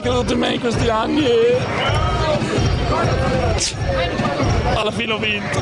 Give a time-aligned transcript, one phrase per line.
[0.00, 1.58] creduto in me in questi anni e
[4.74, 5.60] alla fine ho vinto.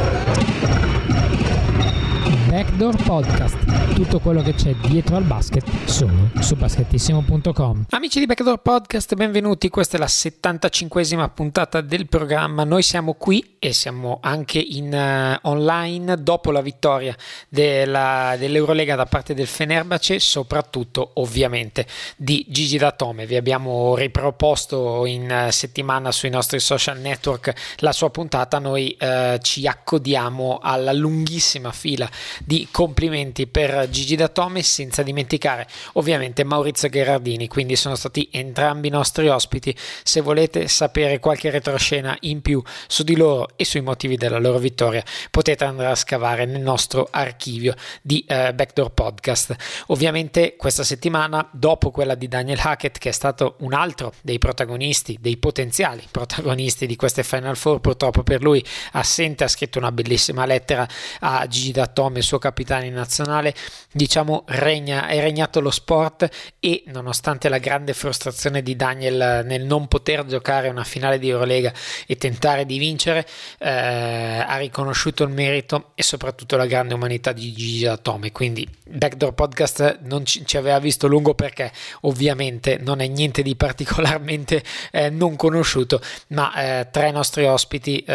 [2.48, 3.56] Backdoor Podcast,
[3.98, 7.86] tutto quello che c'è dietro al basket solo su basketissimo.com.
[7.90, 9.68] Amici di Backdoor Podcast, benvenuti.
[9.70, 12.62] Questa è la 75esima puntata del programma.
[12.62, 17.12] Noi siamo qui e siamo anche in uh, online dopo la vittoria
[17.48, 21.84] della, dell'Eurolega da parte del Fenerbahce, soprattutto ovviamente
[22.16, 23.26] di Gigi Datome.
[23.26, 28.60] Vi abbiamo riproposto in uh, settimana sui nostri social network la sua puntata.
[28.60, 32.08] Noi uh, ci accodiamo alla lunghissima fila
[32.44, 37.48] di complimenti per Gigi Datome, senza dimenticare ovviamente Maurizio Gherardini.
[37.48, 39.74] Quindi sono stati entrambi i nostri ospiti.
[40.02, 44.58] Se volete sapere qualche retroscena in più su di loro e sui motivi della loro
[44.58, 49.56] vittoria, potete andare a scavare nel nostro archivio di eh, Backdoor Podcast.
[49.88, 55.18] Ovviamente questa settimana, dopo quella di Daniel Hackett, che è stato un altro dei protagonisti,
[55.20, 60.46] dei potenziali protagonisti di queste Final Four, purtroppo per lui assente, ha scritto una bellissima
[60.46, 60.86] lettera
[61.20, 63.54] a Gigi Datome suo capitano in nazionale,
[63.92, 66.28] diciamo, regna, è regnato lo sport
[66.60, 71.72] e nonostante la grande frustrazione di Daniel nel non poter giocare una finale di Eurolega
[72.06, 73.26] e tentare di vincere,
[73.58, 78.32] eh, ha riconosciuto il merito e soprattutto la grande umanità di Gigi Datome.
[78.32, 81.72] Quindi Backdoor Podcast non ci, ci, aveva visto lungo perché
[82.02, 88.14] ovviamente non è niente di particolarmente eh, non conosciuto, ma eh, tre nostri ospiti eh,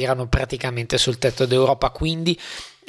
[0.00, 2.38] erano praticamente sul tetto d'Europa, quindi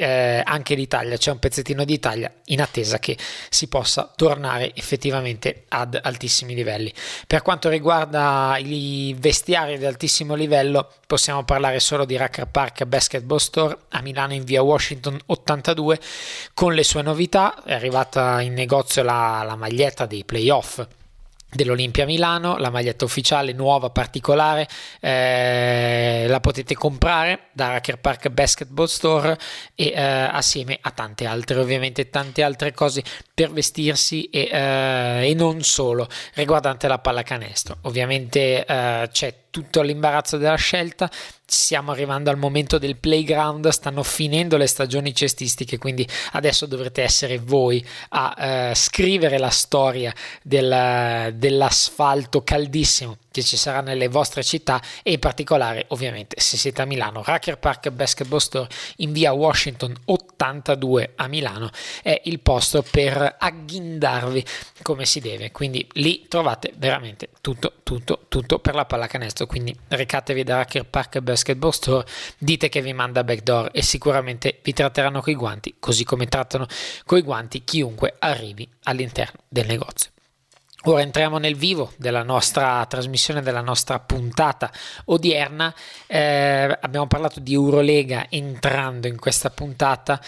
[0.01, 3.15] eh, anche l'Italia, c'è un pezzettino di Italia in attesa che
[3.49, 6.91] si possa tornare effettivamente ad altissimi livelli.
[7.27, 13.37] Per quanto riguarda i vestiari di altissimo livello, possiamo parlare solo di Racker Park Basketball
[13.37, 15.99] Store a Milano in via Washington 82
[16.55, 17.63] con le sue novità.
[17.63, 20.83] È arrivata in negozio la, la maglietta dei playoff
[21.51, 24.67] dell'Olimpia Milano, la maglietta ufficiale nuova particolare
[24.99, 29.37] eh, la potete comprare da Racker Park Basketball Store
[29.75, 33.03] e eh, assieme a tante altre ovviamente tante altre cose
[33.33, 36.07] per vestirsi e, eh, e non solo.
[36.33, 41.09] Riguardante la pallacanestro ovviamente eh, c'è tutto l'imbarazzo della scelta.
[41.45, 47.37] Stiamo arrivando al momento del playground, stanno finendo le stagioni cestistiche, quindi adesso dovrete essere
[47.37, 48.35] voi a
[48.69, 55.19] eh, scrivere la storia del, dell'asfalto caldissimo che ci sarà nelle vostre città e in
[55.19, 57.23] particolare ovviamente se siete a Milano.
[57.23, 61.69] Racker Park Basketball Store in via Washington 82 a Milano
[62.03, 64.45] è il posto per agghindarvi
[64.81, 65.51] come si deve.
[65.51, 69.45] Quindi lì trovate veramente tutto tutto tutto per la pallacanestro.
[69.45, 72.05] Quindi recatevi da Racker Park Basketball Store
[72.37, 76.67] dite che vi manda backdoor e sicuramente vi tratteranno coi guanti così come trattano
[77.05, 80.10] coi guanti chiunque arrivi all'interno del negozio
[80.85, 84.71] Ora entriamo nel vivo della nostra trasmissione, della nostra puntata
[85.05, 85.71] odierna.
[86.07, 90.19] Eh, abbiamo parlato di Eurolega entrando in questa puntata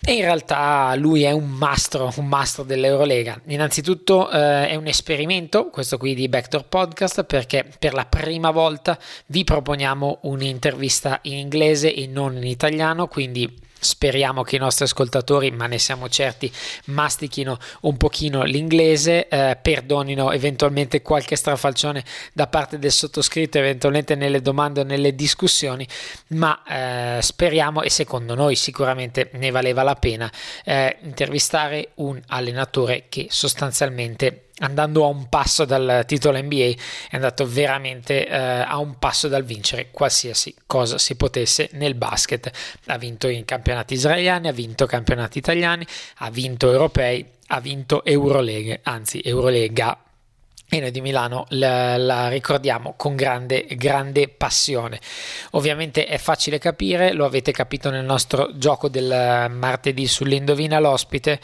[0.00, 3.40] e in realtà lui è un mastro, un mastro dell'Eurolega.
[3.46, 8.98] Innanzitutto eh, è un esperimento, questo qui di Backdoor Podcast, perché per la prima volta
[9.26, 15.50] vi proponiamo un'intervista in inglese e non in italiano, quindi Speriamo che i nostri ascoltatori,
[15.50, 16.50] ma ne siamo certi,
[16.86, 24.42] mastichino un pochino l'inglese, eh, perdonino eventualmente qualche strafalcione da parte del sottoscritto, eventualmente nelle
[24.42, 25.86] domande o nelle discussioni,
[26.28, 30.30] ma eh, speriamo e secondo noi sicuramente ne valeva la pena
[30.64, 36.72] eh, intervistare un allenatore che sostanzialmente andando a un passo dal titolo NBA,
[37.10, 42.50] è andato veramente eh, a un passo dal vincere qualsiasi cosa si potesse nel basket.
[42.86, 48.80] Ha vinto in campionati israeliani, ha vinto campionati italiani, ha vinto europei, ha vinto Euroleghe,
[48.82, 50.02] anzi Eurolega
[50.70, 55.00] e noi di Milano la, la, ricordiamo con grande, grande passione.
[55.52, 61.40] Ovviamente è facile capire, lo avete capito nel nostro gioco del martedì sull'Indovina l'ospite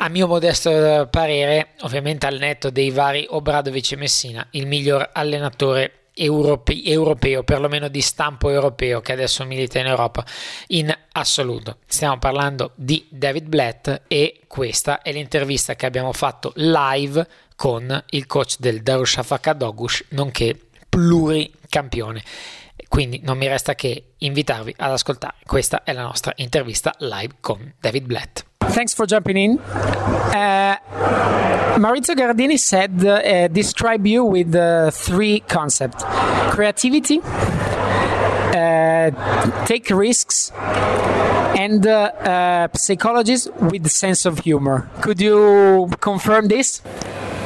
[0.00, 6.10] a mio modesto parere, ovviamente al netto dei vari Obradovic e Messina, il miglior allenatore
[6.14, 10.24] europe- europeo, perlomeno di stampo europeo, che adesso milita in Europa,
[10.68, 11.78] in assoluto.
[11.86, 18.26] Stiamo parlando di David Blatt e questa è l'intervista che abbiamo fatto live con il
[18.26, 20.56] coach del Darushafaka Dogush, nonché
[20.88, 22.22] pluricampione.
[22.88, 25.36] Quindi non mi resta che invitarvi ad ascoltare.
[25.46, 28.44] Questa è la nostra intervista live con David Blatt.
[28.72, 29.58] Thanks for jumping in.
[30.32, 30.76] Uh,
[31.78, 36.04] Maurizio Gardini said, uh, describe you with uh, three concepts
[36.50, 37.20] creativity,
[38.52, 39.10] uh,
[39.64, 40.50] take risks,
[41.56, 44.88] and uh, uh, psychologists with sense of humor.
[45.00, 46.82] Could you confirm this?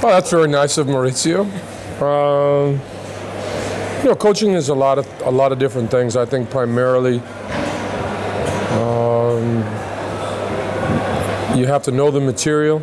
[0.03, 1.47] Well, that's very nice of Maurizio.
[4.03, 6.17] You know, coaching is a lot of a lot of different things.
[6.17, 7.21] I think primarily
[8.73, 9.59] um,
[11.57, 12.81] you have to know the material.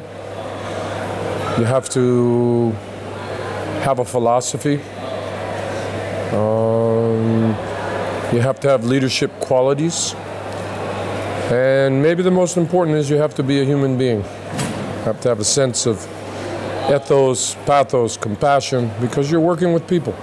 [1.57, 2.71] You have to
[3.83, 4.75] have a philosophy.
[6.31, 7.49] Um,
[8.31, 10.15] you have to have leadership qualities.
[11.51, 14.19] And maybe the most important is you have to be a human being.
[14.19, 15.97] You have to have a sense of
[16.89, 20.15] ethos, pathos, compassion, because you're working with people.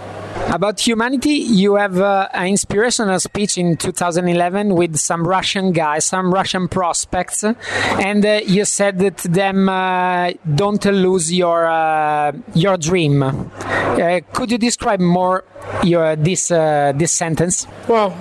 [0.57, 6.33] About humanity, you have uh, an inspirational speech in 2011 with some Russian guys, some
[6.33, 13.23] Russian prospects, and uh, you said to them, uh, "Don't lose your uh, your dream."
[13.23, 15.45] Uh, could you describe more
[15.83, 17.67] your this uh, this sentence?
[17.89, 18.15] Well,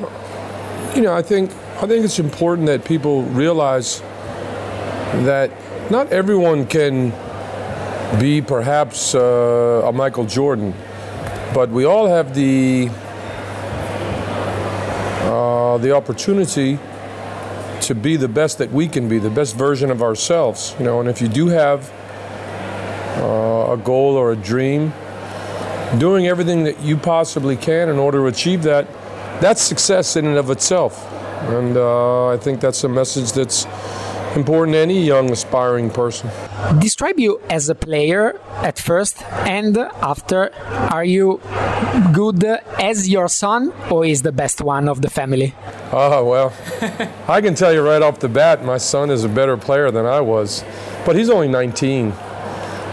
[0.96, 4.02] you know, I think I think it's important that people realize
[5.24, 5.52] that
[5.90, 7.14] not everyone can
[8.20, 10.74] be perhaps a Michael Jordan
[11.56, 12.90] but we all have the
[15.24, 16.78] uh, the opportunity
[17.80, 20.76] to be the best that we can be, the best version of ourselves.
[20.78, 21.90] You know, and if you do have
[23.20, 24.92] uh, a goal or a dream,
[25.98, 28.86] doing everything that you possibly can in order to achieve that,
[29.40, 31.10] that's success in and of itself.
[31.44, 33.66] And uh, I think that's a message that's
[34.36, 36.30] important to any young aspiring person.
[36.80, 40.54] Describe you as a player at first and after.
[40.92, 41.42] Are you
[42.14, 45.54] good as your son or is the best one of the family?
[45.92, 46.54] Oh, well,
[47.28, 50.06] I can tell you right off the bat, my son is a better player than
[50.06, 50.64] I was,
[51.06, 52.14] but he's only 19.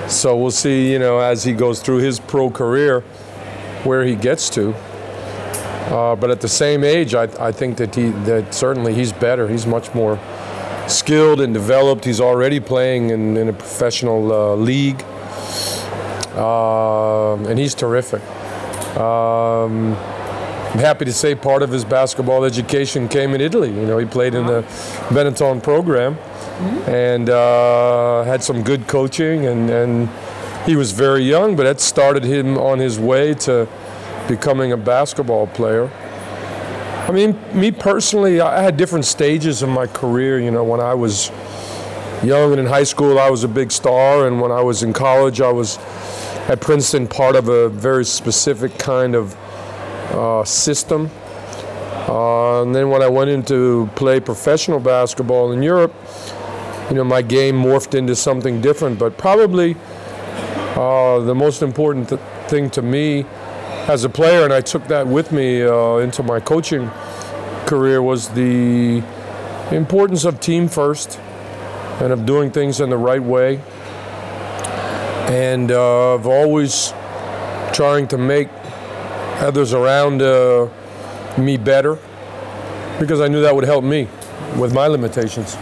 [0.08, 3.02] So we'll see, you know, as he goes through his pro career,
[3.84, 4.74] where he gets to.
[5.90, 9.48] Uh, but at the same age, I, I think that he that certainly he's better.
[9.48, 10.18] He's much more
[10.88, 12.04] skilled and developed.
[12.04, 15.02] He's already playing in, in a professional uh, league,
[16.34, 18.22] uh, and he's terrific.
[18.96, 19.96] Um,
[20.72, 23.68] I'm happy to say part of his basketball education came in Italy.
[23.68, 24.62] You know, he played in the
[25.10, 26.90] Benetton program mm-hmm.
[26.90, 30.08] and uh, had some good coaching, and, and
[30.64, 33.68] he was very young, but that started him on his way to
[34.28, 35.90] becoming a basketball player.
[37.02, 40.38] I mean, me personally, I had different stages of my career.
[40.38, 41.32] You know, when I was
[42.22, 44.92] young and in high school, I was a big star, and when I was in
[44.92, 45.78] college, I was
[46.48, 49.36] at Princeton part of a very specific kind of
[50.12, 51.10] uh, system.
[52.08, 55.92] Uh, and then when I went into play professional basketball in Europe,
[56.88, 59.00] you know, my game morphed into something different.
[59.00, 59.74] But probably
[60.76, 63.26] uh, the most important th- thing to me
[63.88, 66.90] as a player, and I took that with me uh, into my coaching
[67.66, 69.02] career, was the
[69.70, 71.18] importance of team first
[72.00, 73.60] and of doing things in the right way,
[75.28, 76.92] and uh, of always
[77.72, 78.48] trying to make
[79.40, 80.68] others around uh,
[81.36, 81.98] me better
[83.00, 84.08] because I knew that would help me
[84.56, 85.56] with my limitations.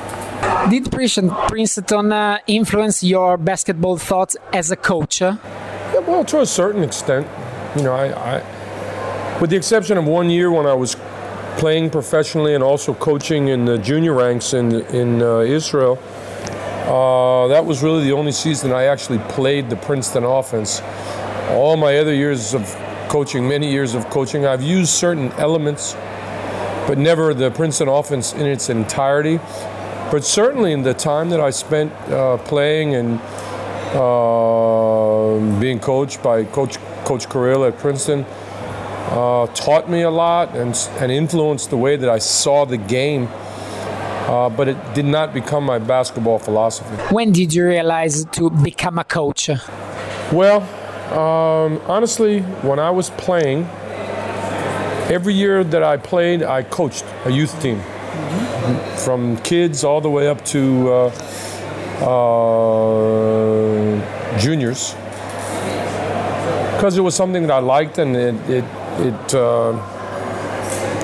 [0.68, 5.20] Did Princeton uh, influence your basketball thoughts as a coach?
[5.22, 5.36] Yeah,
[6.06, 7.26] well, to a certain extent
[7.76, 10.96] you know, I, I, with the exception of one year when I was
[11.58, 15.98] playing professionally and also coaching in the junior ranks in in uh, Israel,
[16.86, 20.82] uh, that was really the only season I actually played the Princeton offense.
[21.50, 22.62] All my other years of
[23.08, 25.94] coaching, many years of coaching, I've used certain elements,
[26.86, 29.38] but never the Princeton offense in its entirety.
[30.10, 33.20] But certainly in the time that I spent uh, playing and
[33.94, 36.78] uh, being coached by Coach
[37.10, 38.24] Coach Carril at Princeton,
[39.10, 43.26] uh, taught me a lot and, and influenced the way that I saw the game.
[43.26, 46.94] Uh, but it did not become my basketball philosophy.
[47.12, 49.50] When did you realize to become a coach?
[50.30, 50.62] Well,
[51.12, 53.64] um, honestly, when I was playing,
[55.10, 57.78] every year that I played, I coached a youth team.
[57.80, 58.98] Mm-hmm.
[59.04, 61.10] From kids all the way up to uh,
[62.06, 63.10] uh
[64.38, 64.94] juniors
[66.80, 68.64] because it was something that I liked and it it
[69.00, 69.76] it, uh,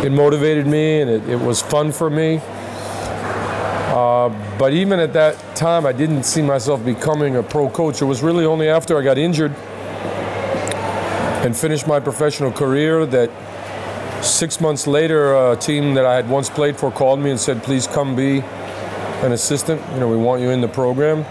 [0.02, 2.40] it motivated me and it, it, was fun for me.
[3.92, 8.00] Uh, but even at that time, I didn't see myself becoming a pro coach.
[8.00, 9.52] It was really only after I got injured
[11.44, 13.30] and finished my professional career that
[14.24, 17.62] six months later, a team that I had once played for called me and said,
[17.62, 18.40] "Please come be
[19.20, 19.82] an assistant.
[19.92, 21.26] You know, we want you in the program."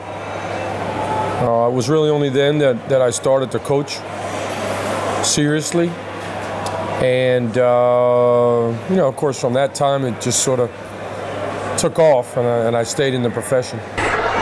[1.42, 3.98] Uh, it was really only then that, that I started to coach
[5.26, 5.90] seriously.
[7.02, 10.70] And, uh, you know, of course, from that time, it just sort of
[11.78, 13.80] took off, and I, and I stayed in the profession.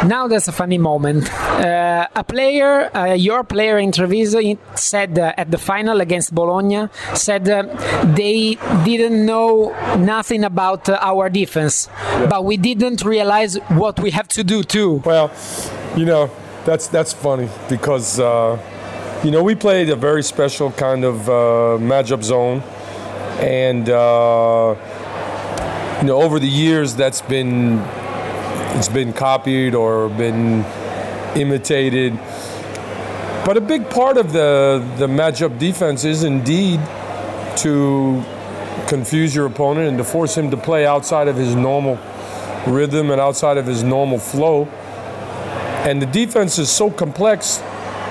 [0.05, 1.31] Now that's a funny moment.
[1.31, 4.41] Uh, a player, uh, your player in Treviso,
[4.75, 7.63] said uh, at the final against Bologna, said uh,
[8.13, 12.25] they didn't know nothing about uh, our defense, yeah.
[12.27, 15.01] but we didn't realize what we have to do too.
[15.05, 15.31] Well,
[15.95, 16.29] you know,
[16.65, 18.59] that's that's funny because uh,
[19.23, 21.31] you know we played a very special kind of uh,
[21.79, 22.61] matchup zone,
[23.39, 24.75] and uh,
[26.01, 27.79] you know over the years that's been
[28.75, 30.65] it's been copied or been
[31.35, 32.19] imitated.
[33.45, 36.79] But a big part of the, the matchup defense is indeed
[37.57, 38.23] to
[38.87, 41.99] confuse your opponent and to force him to play outside of his normal
[42.67, 44.65] rhythm and outside of his normal flow.
[45.85, 47.61] And the defense is so complex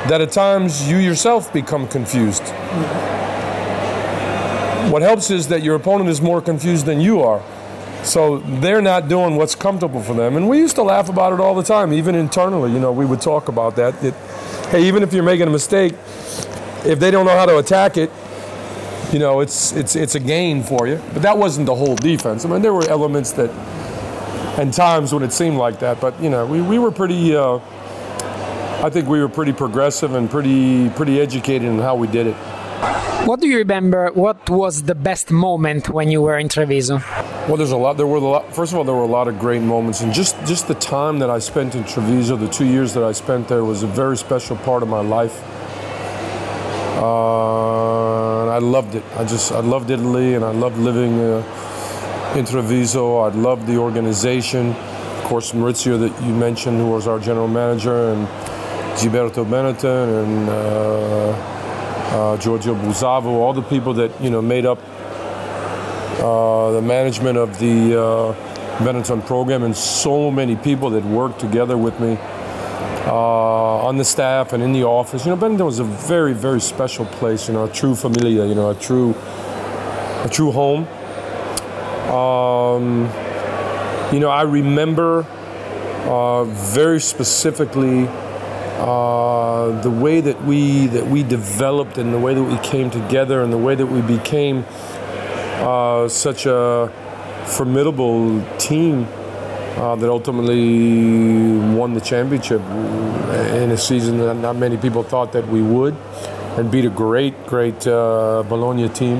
[0.08, 2.42] that at times you yourself become confused.
[4.90, 7.42] What helps is that your opponent is more confused than you are.
[8.02, 10.36] So they're not doing what's comfortable for them.
[10.36, 12.72] And we used to laugh about it all the time, even internally.
[12.72, 14.02] You know, we would talk about that.
[14.02, 14.14] It,
[14.70, 15.92] hey, even if you're making a mistake,
[16.84, 18.10] if they don't know how to attack it,
[19.12, 21.00] you know, it's it's it's a gain for you.
[21.12, 22.44] But that wasn't the whole defense.
[22.44, 23.50] I mean, there were elements that,
[24.58, 26.00] and times when it seemed like that.
[26.00, 27.36] But you know, we, we were pretty.
[27.36, 27.60] Uh,
[28.82, 32.34] I think we were pretty progressive and pretty pretty educated in how we did it.
[33.28, 34.10] What do you remember?
[34.12, 36.98] What was the best moment when you were in Treviso?
[37.46, 37.96] Well, there's a lot.
[37.96, 38.52] There were a lot.
[38.52, 41.20] First of all, there were a lot of great moments, and just just the time
[41.20, 44.16] that I spent in Treviso, the two years that I spent there, was a very
[44.16, 45.40] special part of my life.
[46.98, 49.04] Uh, and I loved it.
[49.16, 53.18] I just I loved Italy, and I loved living uh, in Treviso.
[53.18, 54.70] I loved the organization.
[54.70, 58.26] Of course, Maurizio that you mentioned, who was our general manager, and
[58.96, 60.48] Gilberto Benetton, and.
[60.48, 61.58] Uh,
[62.12, 64.78] uh, Giorgio Buzzavo, all the people that you know made up
[66.20, 68.34] uh, the management of the uh,
[68.84, 72.18] Benetton program, and so many people that worked together with me
[73.06, 75.24] uh, on the staff and in the office.
[75.24, 77.48] You know, Benetton was a very, very special place.
[77.48, 78.44] You know, a true familia.
[78.44, 80.86] You know, a true, a true home.
[82.12, 83.10] Um,
[84.12, 85.24] you know, I remember
[86.04, 88.06] uh, very specifically
[88.82, 93.40] uh, the way that we that we developed and the way that we came together
[93.40, 94.64] and the way that we became
[95.62, 96.92] uh, such a
[97.46, 99.06] formidable team
[99.76, 102.60] uh, that ultimately won the championship
[103.54, 105.94] in a season that not many people thought that we would,
[106.58, 109.18] and beat a great, great uh, Bologna team.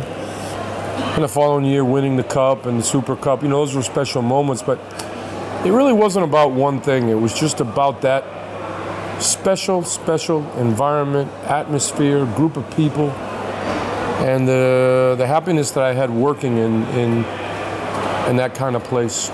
[1.15, 3.83] And the following year, winning the cup and the Super Cup, you know, those were
[3.83, 4.61] special moments.
[4.61, 4.81] But
[5.65, 7.11] it really wasn't about one thing.
[7.11, 8.25] It was just about that
[9.23, 13.11] special, special environment, atmosphere, group of people,
[14.21, 17.25] and the, the happiness that I had working in, in,
[18.29, 19.31] in that kind of place.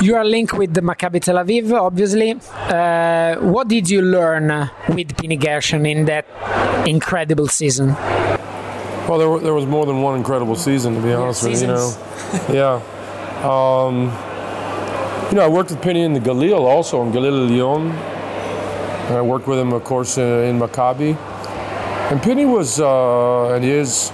[0.00, 2.38] You are linked with the Maccabi Tel Aviv, obviously.
[2.54, 4.46] Uh, what did you learn
[4.90, 6.24] with Pini Gershon in that
[6.86, 7.96] incredible season?
[9.08, 11.68] Well, there, there was more than one incredible season, to be honest with you.
[11.68, 11.96] You know,
[12.48, 12.80] yeah.
[13.42, 14.12] Um,
[15.30, 18.17] you know, I worked with Pini in the Galil also, in Galil Elyon.
[19.08, 21.16] And I worked with him, of course, uh, in Maccabi.
[22.10, 24.10] And Pini was uh, and is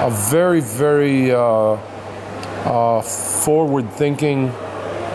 [0.00, 4.48] a very, very uh, uh forward thinking,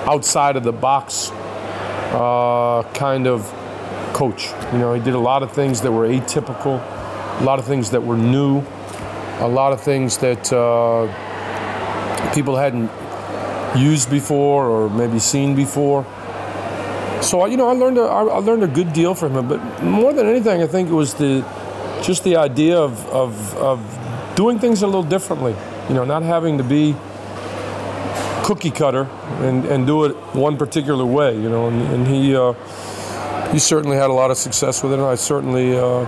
[0.06, 1.30] outside of the box
[2.14, 3.46] uh, kind of
[4.14, 4.48] coach.
[4.74, 6.82] You know, he did a lot of things that were atypical,
[7.42, 8.64] a lot of things that were new,
[9.40, 11.06] a lot of things that uh,
[12.34, 12.90] people hadn't
[13.78, 16.08] used before or maybe seen before.
[17.22, 19.48] So you know, I learned a, I learned a good deal from him.
[19.48, 21.46] But more than anything, I think it was the
[22.02, 25.56] just the idea of, of, of doing things a little differently.
[25.90, 26.96] You know, not having to be
[28.44, 29.04] cookie cutter
[29.42, 31.36] and, and do it one particular way.
[31.36, 32.54] You know, and, and he uh,
[33.52, 35.00] he certainly had a lot of success with it.
[35.00, 35.78] And I certainly.
[35.78, 36.06] Uh,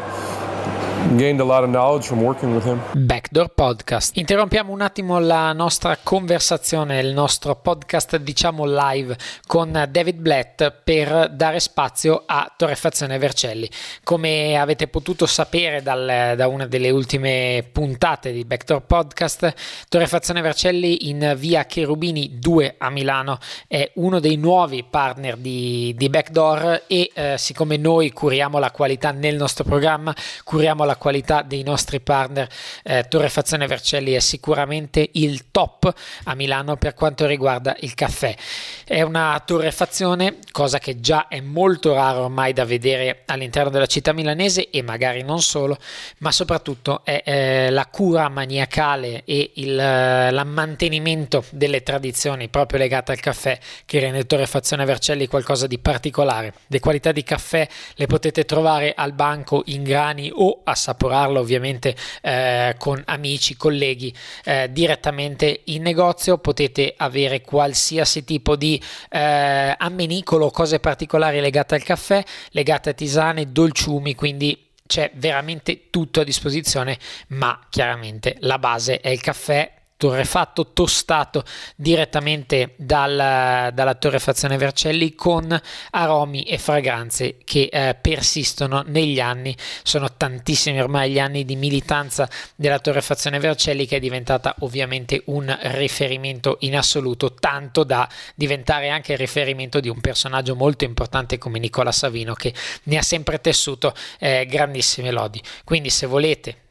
[2.94, 4.16] Backdoor Podcast.
[4.18, 9.18] Interrompiamo un attimo la nostra conversazione, il nostro podcast diciamo live
[9.48, 13.70] con David Blatt per dare spazio a Torrefazione Vercelli.
[14.04, 19.54] Come avete potuto sapere dal, da una delle ultime puntate di Backdoor Podcast,
[19.90, 26.10] Torrefazione Vercelli in via Cherubini 2 a Milano è uno dei nuovi partner di, di
[26.10, 31.42] Backdoor e eh, siccome noi curiamo la qualità nel nostro programma, curiamo la la qualità
[31.42, 32.50] dei nostri partner,
[32.84, 35.94] eh, Torrefazione Vercelli è sicuramente il top
[36.26, 38.36] a Milano per quanto riguarda il caffè.
[38.84, 44.12] È una torrefazione, cosa che già è molto raro ormai da vedere all'interno della città
[44.12, 45.78] milanese e magari non solo,
[46.20, 53.14] ma soprattutto è eh, la cura maniacale e il eh, mantenimento delle tradizioni proprio legate
[53.14, 56.54] al caffè che rende Torrefazione Vercelli qualcosa di particolare.
[56.68, 62.76] Le qualità di caffè le potete trovare al banco in grani o assaporarlo ovviamente eh,
[62.78, 66.40] con amici, colleghi eh, direttamente in negozio.
[66.40, 73.52] Potete avere qualsiasi tipo di eh, ammenicolo cose particolari legate al caffè, legate a tisane,
[73.52, 76.98] dolciumi, quindi c'è veramente tutto a disposizione,
[77.30, 81.44] ma chiaramente la base è il caffè torrefatto tostato
[81.76, 85.56] direttamente dal, dalla torrefazione Vercelli con
[85.92, 92.28] aromi e fragranze che eh, persistono negli anni sono tantissimi ormai gli anni di militanza
[92.56, 99.12] della torrefazione Vercelli che è diventata ovviamente un riferimento in assoluto tanto da diventare anche
[99.12, 102.52] il riferimento di un personaggio molto importante come Nicola Savino che
[102.86, 105.40] ne ha sempre tessuto eh, grandissime lodi.
[105.64, 106.70] Quindi se volete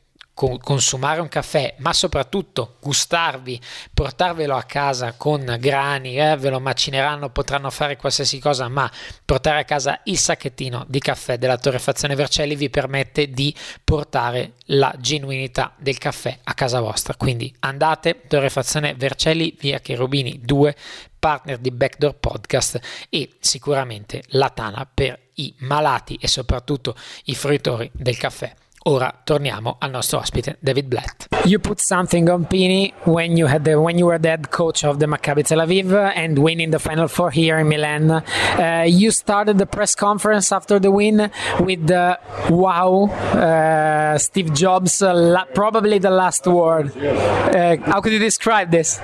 [0.59, 3.61] consumare un caffè, ma soprattutto gustarvi,
[3.93, 8.91] portarvelo a casa con grani, eh, ve lo macineranno, potranno fare qualsiasi cosa, ma
[9.25, 13.55] portare a casa il sacchettino di caffè della torrefazione Vercelli vi permette di
[13.85, 17.15] portare la genuinità del caffè a casa vostra.
[17.15, 20.75] Quindi andate, torrefazione Vercelli, via Cherubini 2,
[21.19, 22.81] partner di Backdoor Podcast
[23.11, 28.55] e sicuramente la tana per i malati e soprattutto i fruitori del caffè.
[28.85, 31.29] Ora torniamo al nostro ospite David Blatt.
[31.45, 34.99] You put something on Pini when you the, when you were the head coach of
[34.99, 38.11] the Maccabi Tel Aviv and winning the final four here in Milan.
[38.11, 45.03] Uh, you started the press conference after the win with the wow, uh, Steve Jobs,
[45.03, 46.97] uh, la- probably the last word.
[46.97, 48.99] Uh, how could you describe this?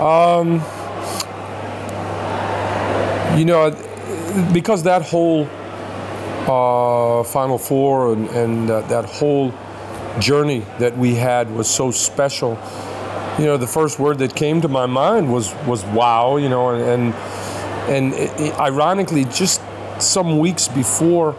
[0.00, 0.60] Um,
[3.38, 3.70] you know,
[4.52, 5.48] because that whole
[6.48, 9.52] uh, Final Four and, and uh, that whole
[10.18, 12.58] journey that we had was so special.
[13.38, 16.36] You know, the first word that came to my mind was was wow.
[16.36, 17.14] You know, and
[17.88, 19.60] and, and it, ironically, just
[19.98, 21.36] some weeks before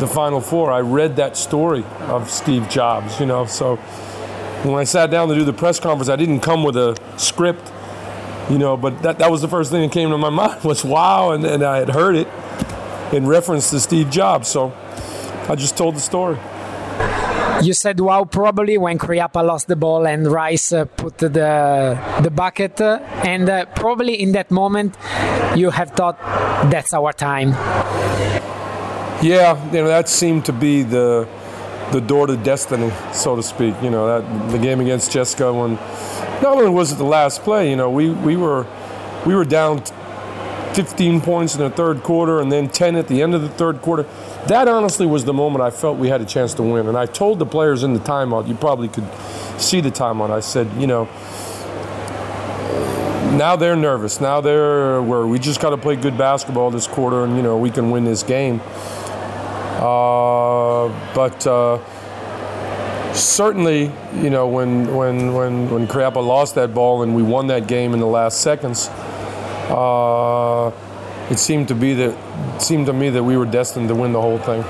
[0.00, 3.20] the Final Four, I read that story of Steve Jobs.
[3.20, 3.76] You know, so
[4.64, 7.72] when I sat down to do the press conference, I didn't come with a script.
[8.50, 10.84] You know, but that, that was the first thing that came to my mind was
[10.84, 12.28] wow, and, and I had heard it
[13.12, 14.48] in reference to Steve Jobs.
[14.48, 14.72] So
[15.48, 16.38] I just told the story.
[17.62, 21.28] You said wow probably when Khryapa lost the ball and Rice uh, put the
[22.22, 24.96] the bucket, uh, and uh, probably in that moment
[25.56, 26.18] you have thought
[26.70, 27.50] that's our time.
[29.20, 31.26] Yeah, you know that seemed to be the
[31.90, 33.74] the door to destiny, so to speak.
[33.82, 35.74] You know that the game against CSKA when
[36.42, 38.66] not only was it the last play, you know we we were
[39.26, 39.82] we were down
[40.78, 43.82] 15 points in the third quarter and then 10 at the end of the third
[43.82, 44.04] quarter.
[44.46, 46.86] That honestly was the moment I felt we had a chance to win.
[46.86, 49.08] And I told the players in the timeout, you probably could
[49.60, 50.30] see the timeout.
[50.30, 51.06] I said, you know,
[53.36, 54.20] now they're nervous.
[54.20, 57.58] Now they're where we just got to play good basketball this quarter and, you know,
[57.58, 58.60] we can win this game.
[59.80, 61.80] Uh, but uh,
[63.14, 67.66] certainly, you know, when when when when Khryapa lost that ball and we won that
[67.66, 68.88] game in the last seconds,
[69.68, 70.72] uh,
[71.30, 72.16] it seemed to be that
[72.60, 74.62] seemed to me that we were destined to win the whole thing.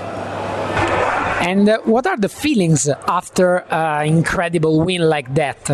[1.40, 5.70] And uh, what are the feelings after an incredible win like that?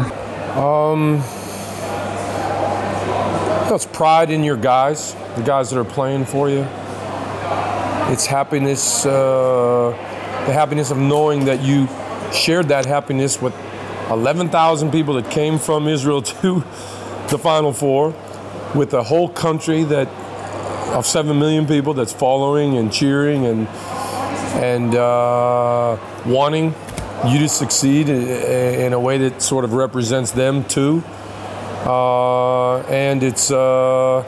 [0.57, 1.23] Um,
[3.73, 6.67] it's pride in your guys, the guys that are playing for you.
[8.13, 9.91] It's happiness, uh,
[10.47, 11.89] the happiness of knowing that you
[12.33, 13.55] shared that happiness with
[14.11, 16.63] 11,000 people that came from Israel to
[17.29, 18.15] the Final Four
[18.75, 20.09] with a whole country that
[20.95, 23.67] of seven million people that's following and cheering and
[24.63, 26.75] and uh, wanting
[27.27, 31.03] you to succeed in a way that sort of represents them too.
[31.85, 34.25] Uh, and it's uh,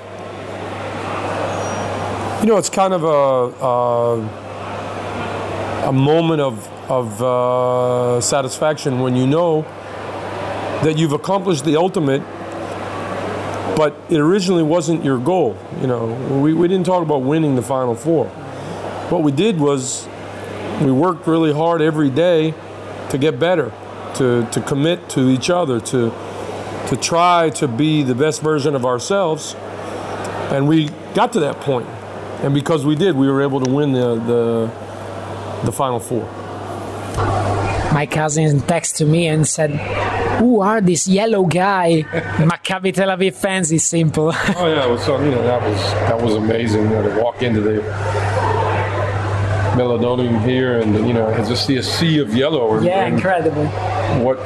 [2.40, 4.18] you know it's kind of a a,
[5.88, 9.62] a moment of of uh, satisfaction when you know
[10.82, 12.22] that you've accomplished the ultimate
[13.74, 15.56] but it originally wasn't your goal.
[15.80, 16.06] You know,
[16.40, 18.26] we, we didn't talk about winning the Final Four.
[19.08, 20.06] What we did was
[20.80, 22.54] we worked really hard every day
[23.10, 23.72] to get better,
[24.16, 26.10] to, to commit to each other, to,
[26.88, 29.54] to try to be the best version of ourselves.
[30.52, 31.86] And we got to that point.
[32.42, 34.70] And because we did, we were able to win the, the,
[35.64, 36.24] the Final Four.
[37.92, 39.70] my cousin texted me and said,
[40.38, 42.04] "Who are this yellow guy?"
[42.50, 44.32] Maccabi Tel Aviv fans is simple.
[44.56, 46.84] Oh yeah, so you know that was that was amazing.
[46.84, 47.80] You know, to walk into the
[49.76, 52.80] Mediolanum here and you know and just see a sea of yellow.
[52.80, 53.66] Yeah, and incredible.
[54.24, 54.38] What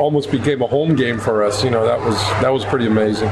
[0.00, 1.62] almost became a home game for us.
[1.62, 3.30] You know that was that was pretty amazing.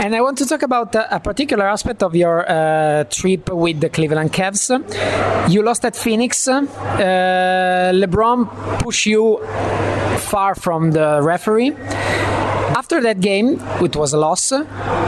[0.00, 3.88] And I want to talk about a particular aspect of your uh, trip with the
[3.88, 4.70] Cleveland Cavs.
[5.50, 6.46] You lost at Phoenix.
[6.46, 6.62] Uh,
[7.92, 9.38] LeBron pushed you
[10.18, 11.72] far from the referee.
[12.78, 14.52] After that game, it was a loss.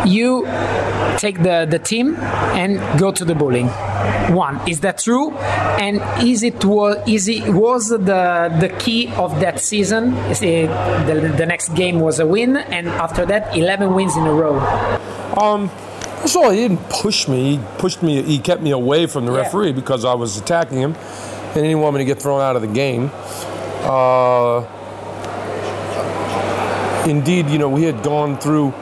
[0.04, 0.44] You
[1.18, 2.16] take the, the team
[2.62, 3.68] and go to the bowling.
[4.35, 5.30] One, is that true?
[5.87, 5.94] And
[6.26, 6.64] is it
[7.06, 8.22] is it was the
[8.64, 10.14] the key of that season?
[10.33, 10.40] It,
[11.06, 14.59] the, the next game was a win, and after that, eleven wins in a row.
[15.40, 15.70] Um,
[16.26, 17.56] so he didn't push me.
[17.56, 18.20] He pushed me.
[18.22, 19.42] He kept me away from the Yeah.
[19.42, 20.96] referee because I was attacking him,
[21.54, 23.12] and he didn't want me to get thrown out of the game.
[23.85, 24.64] Uh,
[27.07, 28.75] indeed, you know, we had gone through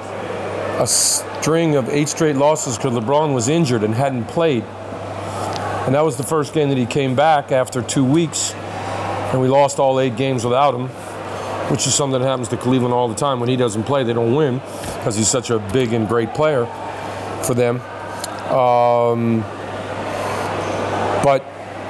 [0.78, 4.62] a string of eight straight losses because LeBron was injured and hadn't played.
[4.62, 9.48] And that was the first game that he came back after two weeks, and we
[9.48, 10.88] lost all eight games without him,
[11.70, 13.40] which is something that happens to Cleveland all the time.
[13.40, 16.66] When he doesn't play, they don't win because he's such a big and great player
[17.42, 17.80] for them.
[18.52, 19.40] Um,
[21.22, 21.44] but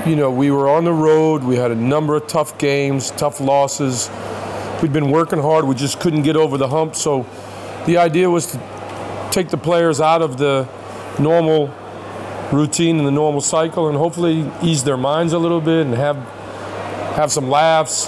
[0.07, 1.43] you know, we were on the road.
[1.43, 4.09] We had a number of tough games, tough losses.
[4.83, 5.65] We'd been working hard.
[5.65, 6.95] We just couldn't get over the hump.
[6.95, 7.27] So
[7.87, 10.69] the idea was to take the players out of the
[11.19, 11.75] normal
[12.53, 16.17] routine and the normal cycle, and hopefully ease their minds a little bit and have
[17.17, 18.05] have some laughs,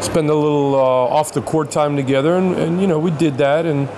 [0.00, 2.36] spend a little uh, off the court time together.
[2.36, 3.66] And, and you know, we did that.
[3.66, 3.88] And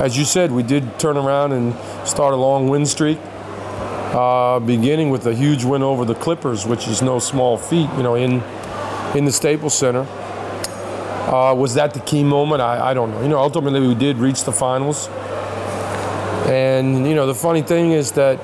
[0.00, 1.74] as you said, we did turn around and
[2.08, 3.18] start a long win streak.
[3.22, 8.02] Uh, beginning with a huge win over the Clippers, which is no small feat, you
[8.02, 8.42] know, in
[9.14, 10.06] in the Staples Center.
[11.30, 12.60] Uh, was that the key moment?
[12.60, 13.22] I, I don't know.
[13.22, 15.08] You know, ultimately we did reach the finals,
[16.48, 18.40] and you know the funny thing is that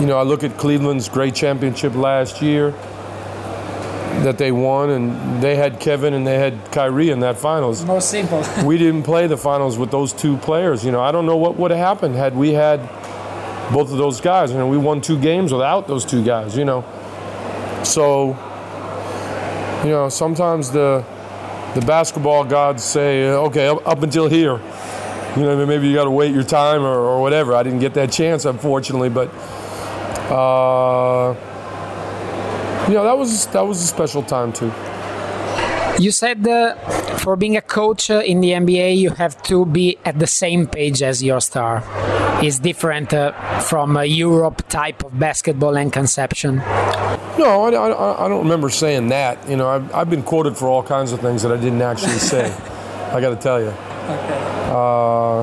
[0.00, 2.72] you know I look at Cleveland's great championship last year
[4.24, 8.10] that they won, and they had Kevin and they had Kyrie in that finals Most
[8.10, 8.44] simple.
[8.64, 10.84] we didn't play the finals with those two players.
[10.84, 12.80] You know, I don't know what would have happened had we had
[13.72, 14.50] both of those guys.
[14.50, 16.56] You know, we won two games without those two guys.
[16.56, 16.84] You know,
[17.84, 18.30] so
[19.84, 21.04] you know sometimes the
[21.74, 24.60] the basketball gods say, okay, up, up until here.
[25.36, 27.54] You know, maybe you got to wait your time or, or whatever.
[27.54, 29.28] I didn't get that chance, unfortunately, but.
[30.30, 31.34] Uh,
[32.88, 34.72] you know that was that was a special time too.
[35.98, 36.76] You said uh,
[37.18, 40.68] for being a coach uh, in the NBA, you have to be at the same
[40.68, 41.82] page as your star.
[42.40, 43.32] Is different uh,
[43.62, 46.58] from a Europe type of basketball and conception.
[47.36, 49.48] No, I, I, I don't remember saying that.
[49.48, 52.20] You know, I've, I've been quoted for all kinds of things that I didn't actually
[52.20, 52.52] say.
[53.12, 53.68] I got to tell you.
[53.68, 54.38] Okay.
[54.70, 55.42] Uh,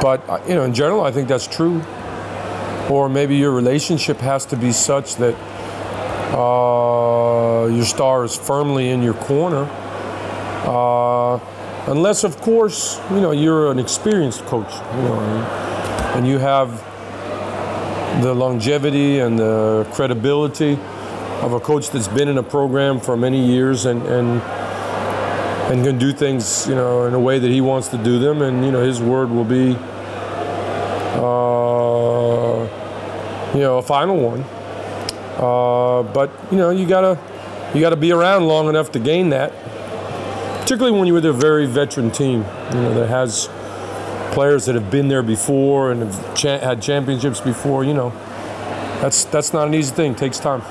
[0.00, 1.82] but uh, you know, in general, I think that's true.
[2.88, 5.34] Or maybe your relationship has to be such that
[6.32, 9.68] uh, your star is firmly in your corner.
[10.64, 11.38] Uh,
[11.86, 14.72] unless, of course, you know you're an experienced coach.
[14.72, 16.70] You know, and, and you have
[18.22, 20.78] the longevity and the credibility
[21.42, 24.42] of a coach that's been in a program for many years and and
[25.72, 28.42] and can do things you know in a way that he wants to do them
[28.42, 29.74] and you know his word will be
[31.18, 32.62] uh,
[33.54, 34.44] you know a final one
[35.38, 37.18] uh, but you know you gotta
[37.74, 39.52] you gotta be around long enough to gain that
[40.60, 43.48] particularly when you're with a very veteran team you know that has
[44.32, 47.84] players that have been there before and have cha- had championships before.
[47.84, 48.10] You know,
[49.00, 50.12] that's that's not an easy thing.
[50.12, 50.62] It takes time.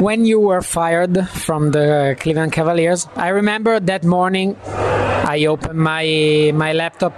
[0.00, 6.52] When you were fired from the Cleveland Cavaliers, I remember that morning I opened my
[6.54, 7.12] my laptop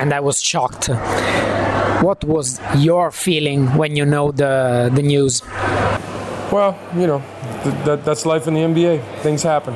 [0.00, 0.88] and I was shocked.
[2.02, 5.42] What was your feeling when you know the the news?
[6.50, 7.22] Well, you know,
[7.62, 9.02] th- that, that's life in the NBA.
[9.20, 9.74] Things happen.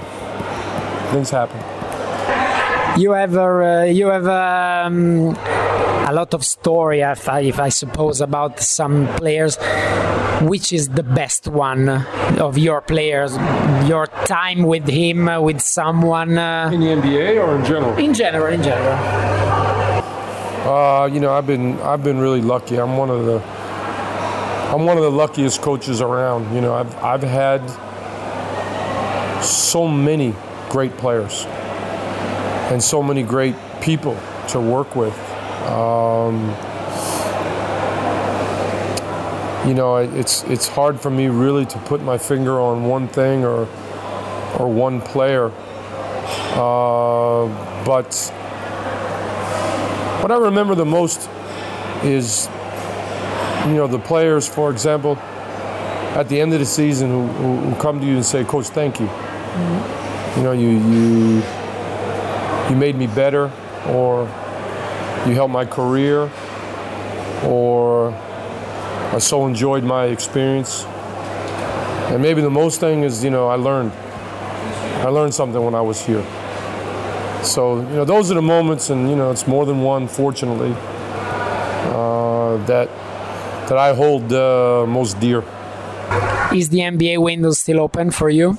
[1.13, 1.59] Things happen.
[3.01, 5.37] You have a, you have um,
[6.07, 9.59] a lot of story, if I, if I suppose, about some players.
[10.43, 11.89] Which is the best one
[12.39, 13.37] of your players?
[13.87, 17.97] Your time with him, uh, with someone uh, In the NBA or in general?
[17.99, 18.99] in general, in general.
[20.69, 22.77] Uh, you know, I've been I've been really lucky.
[22.81, 23.39] I'm one of the
[24.73, 26.55] I'm one of the luckiest coaches around.
[26.55, 27.61] You know, I've I've had
[29.43, 30.35] so many
[30.71, 31.45] great players
[32.73, 35.13] and so many great people to work with.
[35.69, 36.49] Um,
[39.69, 43.45] you know, it's it's hard for me really to put my finger on one thing
[43.45, 43.69] or
[44.59, 45.53] or one player.
[46.55, 47.45] Uh,
[47.85, 48.15] but
[50.23, 51.29] what I remember the most
[52.03, 52.49] is,
[53.67, 55.17] you know, the players, for example,
[56.17, 58.69] at the end of the season who, who, who come to you and say, "Coach,
[58.69, 60.39] thank you." Mm-hmm.
[60.39, 61.43] You know, you you
[62.71, 63.51] you made me better,
[63.89, 64.25] or
[65.27, 66.31] you helped my career,
[67.45, 68.13] or
[69.13, 70.85] I so enjoyed my experience.
[72.13, 73.93] And maybe the most thing is, you know, I learned.
[75.03, 76.25] I learned something when I was here.
[77.43, 80.73] So, you know, those are the moments, and, you know, it's more than one, fortunately,
[81.91, 82.89] uh, that,
[83.69, 85.43] that I hold uh, most dear.
[86.53, 88.59] Is the NBA window still open for you?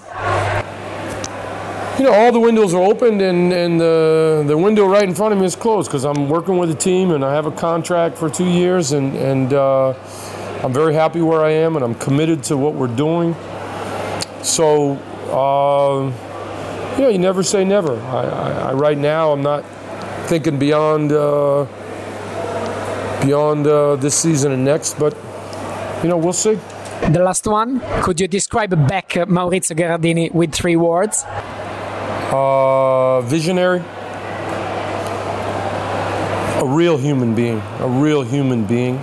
[1.97, 5.31] You know, all the windows are open, and, and the, the window right in front
[5.33, 8.17] of me is closed because I'm working with a team and I have a contract
[8.17, 9.93] for two years, and, and uh,
[10.63, 13.35] I'm very happy where I am and I'm committed to what we're doing.
[14.41, 14.93] So,
[15.29, 16.11] uh,
[16.99, 17.99] yeah, you never say never.
[18.01, 19.63] I, I, I, right now, I'm not
[20.27, 21.65] thinking beyond uh,
[23.23, 25.15] beyond uh, this season and next, but
[26.03, 26.59] you know, we'll see.
[27.12, 27.81] The last one.
[28.01, 31.23] Could you describe back Maurizio Gherardini with three words?
[32.31, 33.79] Uh, visionary,
[36.59, 38.97] a real human being, a real human being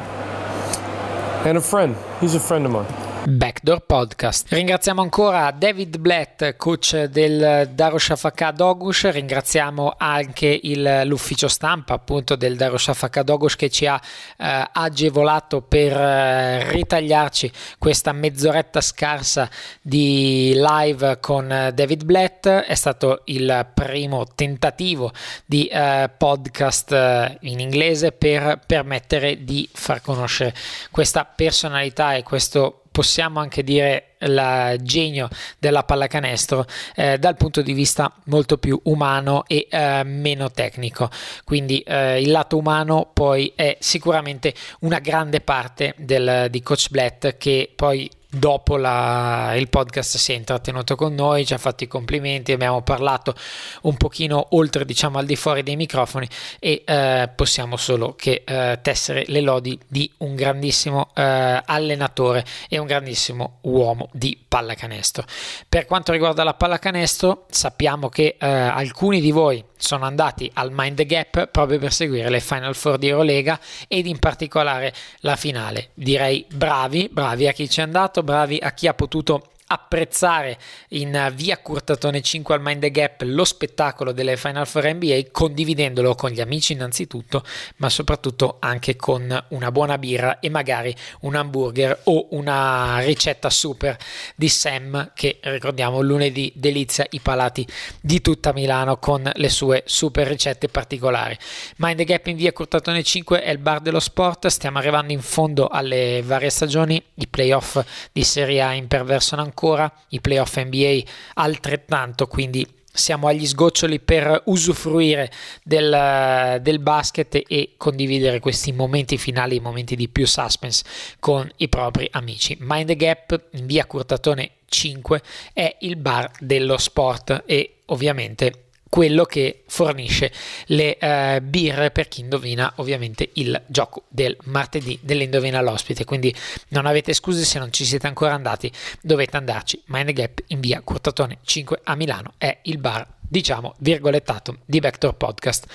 [1.44, 1.96] and a friend.
[2.20, 2.99] He's a friend of mine.
[3.26, 4.50] Backdoor Podcast.
[4.50, 12.56] Ringraziamo ancora David Blatt, coach del Darushafakat Dogush, ringraziamo anche il, l'ufficio stampa appunto del
[12.56, 14.00] Darushafakat Dogush che ci ha
[14.38, 19.50] eh, agevolato per eh, ritagliarci questa mezz'oretta scarsa
[19.83, 25.12] di live con David Blatt, è stato il primo tentativo
[25.44, 30.54] di eh, podcast eh, in inglese per permettere di far conoscere
[30.90, 37.72] questa personalità e questo possiamo anche dire il genio della pallacanestro eh, dal punto di
[37.72, 41.09] vista molto più umano e eh, meno tecnico.
[41.44, 47.37] Quindi eh, il lato umano poi è sicuramente una grande parte del, di coach Blatt
[47.38, 51.88] che poi dopo la, il podcast si è intrattenuto con noi, ci ha fatto i
[51.88, 53.34] complimenti, abbiamo parlato
[53.82, 58.78] un pochino oltre diciamo al di fuori dei microfoni e eh, possiamo solo che eh,
[58.82, 65.24] tessere le lodi di un grandissimo eh, allenatore e un grandissimo uomo di pallacanestro.
[65.68, 70.96] Per quanto riguarda la pallacanestro sappiamo che eh, alcuni di voi sono andati al Mind
[70.96, 75.88] the Gap proprio per seguire le Final Four di Eurolega ed in particolare la finale.
[75.94, 81.30] Direi bravi, bravi a chi ci è andato, bravi a chi ha potuto apprezzare in
[81.35, 86.30] via Curtatone 5 al Mind the Gap lo spettacolo delle Final Four NBA condividendolo con
[86.30, 87.44] gli amici innanzitutto
[87.76, 93.96] ma soprattutto anche con una buona birra e magari un hamburger o una ricetta super
[94.35, 97.64] di Sam che ricordiamo lunedì delizia i palati
[98.00, 101.38] di tutta Milano con le sue super ricette particolari.
[101.76, 105.22] Mind the Gap in via Curtatone 5 è il bar dello sport stiamo arrivando in
[105.22, 107.80] fondo alle varie stagioni i playoff
[108.11, 111.01] di Serie A imperversano ancora ancora, i playoff NBA
[111.35, 115.31] altrettanto, quindi siamo agli sgoccioli per usufruire
[115.62, 120.85] del, del, basket e condividere questi momenti finali, i momenti di più suspense
[121.20, 122.57] con i propri amici.
[122.61, 129.24] Mind the Gap in via Curtatone 5 è il bar dello sport e ovviamente quello
[129.24, 130.31] che fornisce
[130.66, 136.05] le uh, birre per chi indovina ovviamente il gioco del martedì dell'indovina l'ospite.
[136.05, 136.35] Quindi
[136.68, 139.81] non avete scuse se non ci siete ancora andati dovete andarci.
[139.87, 145.14] Mind Gap in via Curtatone 5 a Milano è il bar diciamo virgolettato di Vector
[145.14, 145.66] Podcast.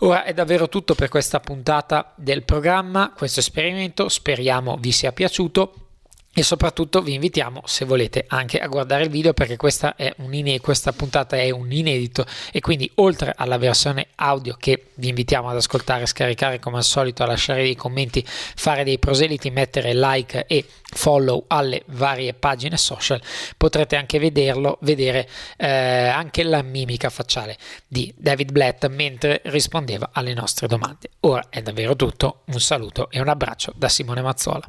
[0.00, 5.91] Ora è davvero tutto per questa puntata del programma, questo esperimento, speriamo vi sia piaciuto
[6.34, 10.92] e soprattutto vi invitiamo se volete anche a guardare il video perché questa, ine- questa
[10.92, 12.24] puntata è un inedito.
[12.50, 17.22] E quindi oltre alla versione audio che vi invitiamo ad ascoltare scaricare come al solito
[17.22, 20.64] a lasciare dei commenti fare dei proseliti mettere like e
[20.94, 23.20] follow alle varie pagine social
[23.56, 30.32] potrete anche vederlo vedere eh, anche la mimica facciale di David Blatt mentre rispondeva alle
[30.32, 31.10] nostre domande.
[31.20, 32.42] Ora è davvero tutto.
[32.46, 34.68] Un saluto e un abbraccio da Simone Mazzola